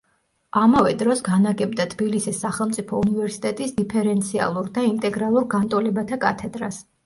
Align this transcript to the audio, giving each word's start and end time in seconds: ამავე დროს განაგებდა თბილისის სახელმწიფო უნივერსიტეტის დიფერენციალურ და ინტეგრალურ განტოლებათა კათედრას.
ამავე 0.61 0.93
დროს 1.01 1.21
განაგებდა 1.27 1.85
თბილისის 1.91 2.41
სახელმწიფო 2.47 3.03
უნივერსიტეტის 3.07 3.77
დიფერენციალურ 3.79 4.75
და 4.81 4.89
ინტეგრალურ 4.91 5.49
განტოლებათა 5.57 6.25
კათედრას. 6.29 6.87